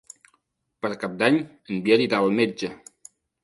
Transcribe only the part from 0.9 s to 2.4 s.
Cap d'Any en Biel irà al